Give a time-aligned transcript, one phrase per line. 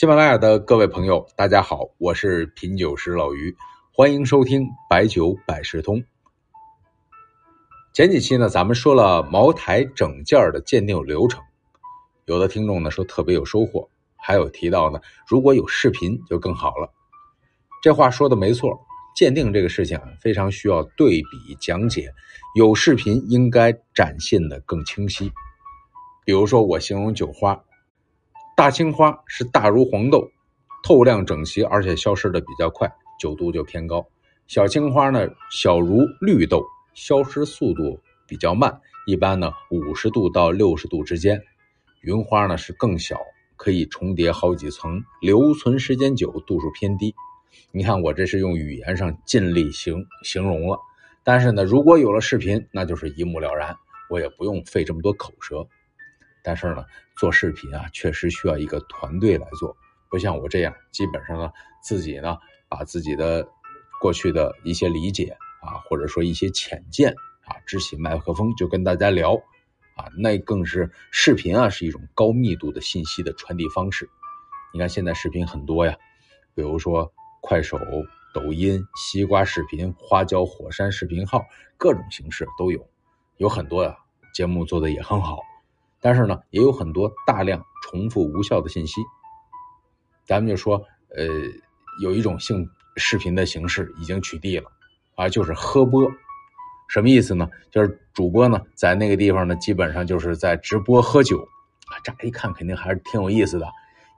[0.00, 3.54] 喜马拉雅的各位朋友，大家好，我是品酒师老于，
[3.92, 6.02] 欢迎收听白酒百事通。
[7.92, 11.42] 前几期呢，咱们说了茅台整件的鉴定流程，
[12.24, 16.90] 有的听众呢说特别有收获，还有提到呢，如果有视频就更好了。
[17.82, 18.80] 这话说的没错，
[19.14, 22.10] 鉴定这个事情，非常需要对比讲解，
[22.56, 25.30] 有视频应该展现的更清晰。
[26.24, 27.62] 比如说，我形容酒花。
[28.60, 30.30] 大青花是大如黄豆，
[30.84, 34.06] 透亮整齐，而且消失的比较快，酒度就偏高。
[34.48, 41.40] 小青花呢，小如绿豆，消失速度比较慢，一般呢五十度到六十度之间。
[42.02, 43.18] 云花呢是更小，
[43.56, 47.14] 可以重叠好几层，留存时间久，度数偏低。
[47.72, 50.78] 你看我这是用语言上尽力形形容了，
[51.24, 53.74] 但是呢，如果有了视频，那就是一目了然，
[54.10, 55.66] 我也不用费这么多口舌。
[56.42, 56.84] 但是呢，
[57.16, 59.76] 做视频啊，确实需要一个团队来做，
[60.08, 61.50] 不像我这样，基本上呢，
[61.82, 62.36] 自己呢，
[62.68, 63.46] 把自己的
[64.00, 67.12] 过去的一些理解啊，或者说一些浅见
[67.46, 69.34] 啊，支起麦克风就跟大家聊，
[69.96, 74.08] 啊，那更是视频啊，是一种高密度的信息的传递方式。
[74.72, 75.96] 你看现在视频很多呀，
[76.54, 77.78] 比如说快手、
[78.32, 81.44] 抖音、西瓜视频、花椒、火山视频号，
[81.76, 82.88] 各种形式都有，
[83.36, 83.96] 有很多呀，
[84.32, 85.40] 节目做的也很好。
[86.00, 89.00] 但是呢，也有很多大量重复无效的信息。
[90.24, 90.82] 咱们就说，
[91.14, 91.24] 呃，
[92.02, 94.70] 有一种性视频的形式已经取缔了，
[95.16, 96.10] 啊，就是喝播。
[96.88, 97.48] 什么意思呢？
[97.70, 101.38] 就是主播呢在那个地方呢，基本上就是在直播喝酒。
[101.86, 103.66] 啊，乍一看肯定还是挺有意思的，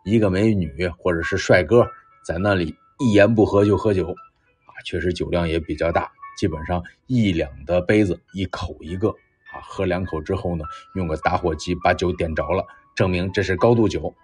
[0.04, 1.86] 一个美女或者是帅哥
[2.22, 9.14] 在那里一言不合就喝酒，啊，确实酒量也比较大，基本上一两的杯子一口一个。
[9.52, 10.64] 啊，喝两口之后呢，
[10.94, 12.64] 用个打火机把酒点着了，
[12.94, 14.14] 证明这是高度酒。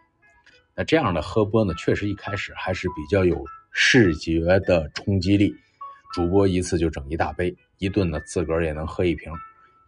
[0.75, 5.55] 那这样的喝播呢，确实一开始还是比较有视觉的冲击力。
[6.15, 9.33] 主播一次就整一大杯，一顿呢自个儿也能喝一瓶。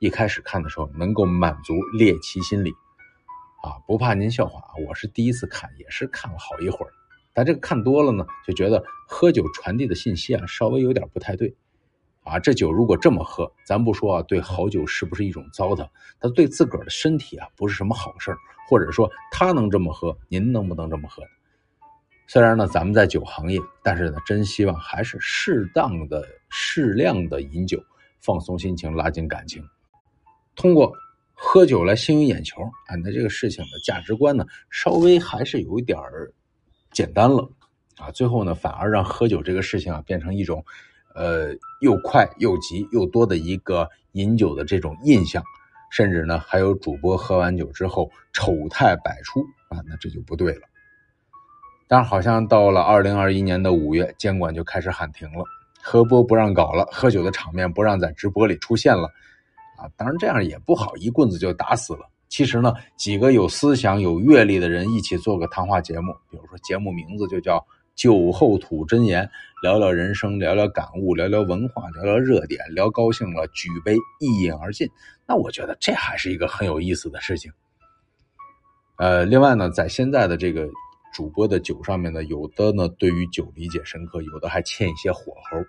[0.01, 2.71] 一开始看的时候，能够满足猎奇心理。
[3.63, 6.93] 啊，不怕您笑话啊，我是第一次看，也是看了好一会儿。
[7.33, 11.55] 但这个看多了呢，就觉得喝酒传递的信息啊，稍微有点不太对。
[12.31, 15.89] 啊，这酒如果这么喝，咱不说啊，对好酒是不是一种糟蹋？
[16.21, 18.39] 它对自个儿的身体啊，不是什么好事儿。
[18.69, 21.25] 或者说他能这么喝，您能不能这么喝？
[22.29, 27.83] 虽然呢，咱们在酒行业，但是呢，真希望还是适当的、适量的饮酒，
[28.21, 29.61] 放松心情，拉近感情。
[30.55, 30.93] 通过
[31.35, 36.33] 喝酒来吸引眼球，啊，那这个事情的价值观呢，稍微还是有一点儿
[36.93, 37.51] 简单了。
[37.99, 40.65] 啊，最后呢，反而让喝酒这个事情啊，变成一种。
[41.15, 45.43] 呃，又快又急又多的一个饮酒的这种印象，
[45.91, 50.63] 甚至呢，还有主播喝完酒之后丑态百出啊，那这就不对了。
[51.89, 55.45] 但是好像到了二零二一年的五月，监管就开始喊停了，
[55.83, 59.09] 喝播不让搞了，喝酒的场面不让在直播里出现了
[59.77, 59.91] 啊。
[59.97, 62.09] 当然这样也不好，一棍子就打死了。
[62.29, 67.65] 其实呢，几个有思想、有阅历的人一起做个谈话节目，比如说节目名字就叫。
[68.01, 69.29] 酒后吐真言，
[69.63, 74.89] 聊聊人生，聊聊感悟，聊聊文化，聊聊热点，聊高兴了，举杯一饮而尽。
[75.27, 77.53] 那我觉得这还是一个很有意思的事情。
[78.97, 80.67] 呃，另外呢，在现在的这个
[81.13, 85.61] 主播的酒上面呢，有的呢对于酒理解深刻，有的还欠一些火候，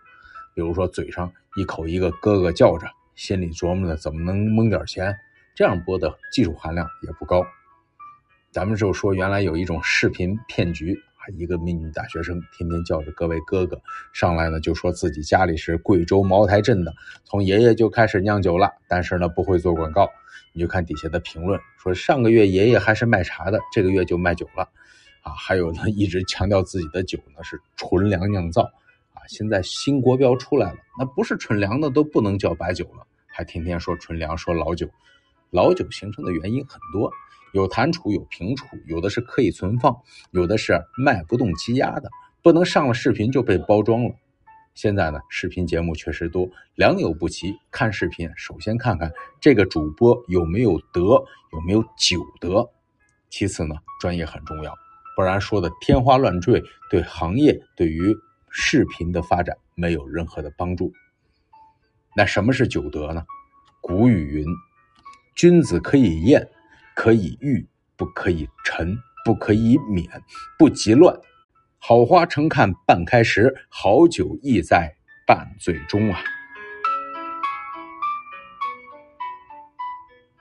[0.55, 5.13] 比如说嘴上一口一个哥哥叫着，心里琢磨着怎么能蒙点钱，
[5.53, 7.45] 这样播的技术含量也不高。
[8.51, 10.97] 咱们就说原来有一种视频骗局。
[11.29, 13.81] 一个美女大学生天天叫着各位哥哥
[14.13, 16.93] 上来呢，就说自己家里是贵州茅台镇的，
[17.23, 20.09] 从爷爷就开始酿酒了，但是呢不会做广告。
[20.53, 24.67] 你就看底下的评论，说上个月爷爷还是卖茶的，这个月就卖酒了，
[25.21, 28.63] 啊，还有呢一直强调自己的酒呢是纯粮酿造，
[29.13, 34.89] 啊，现在新国标出来了，那不是纯粮的都不能叫白酒了，还天天说纯粮，说老酒，
[35.51, 37.11] 老酒形成的原因很多。
[37.53, 39.95] 有坛储，有平储，有的是可以存放，
[40.31, 42.09] 有的是卖不动积压的，
[42.41, 44.15] 不能上了视频就被包装了。
[44.73, 47.53] 现在呢，视频节目确实多，良莠不齐。
[47.69, 49.11] 看视频，首先看看
[49.41, 51.21] 这个主播有没有德，
[51.51, 52.69] 有没有酒德。
[53.29, 54.73] 其次呢，专业很重要，
[55.17, 58.15] 不然说的天花乱坠，对行业对于
[58.49, 60.93] 视频的发展没有任何的帮助。
[62.15, 63.25] 那什么是酒德呢？
[63.81, 64.45] 古语云
[65.35, 66.47] ：“君子可以厌。”
[66.93, 68.95] 可以欲，不可以沉，
[69.25, 70.07] 不可以免，
[70.59, 71.17] 不及乱。
[71.79, 74.93] 好花成看半开时，好酒亦在
[75.25, 76.19] 半醉中啊。